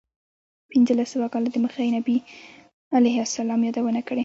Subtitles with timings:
[0.71, 2.17] پنځلس سوه کاله دمخه چې نبي
[2.97, 4.19] علیه السلام یادونه کړې.